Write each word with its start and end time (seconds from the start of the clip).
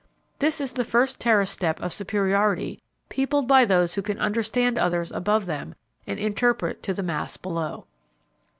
This 0.39 0.59
is 0.59 0.73
the 0.73 0.83
first 0.83 1.19
terrace 1.19 1.51
step 1.51 1.79
of 1.79 1.93
superiority 1.93 2.81
peopled 3.09 3.47
by 3.47 3.65
those 3.65 3.93
who 3.93 4.01
can 4.01 4.17
understand 4.17 4.79
others 4.79 5.11
above 5.11 5.45
them 5.45 5.75
and 6.07 6.17
interpret 6.17 6.81
to 6.81 6.93
the 6.95 7.03
mass 7.03 7.37
below. 7.37 7.85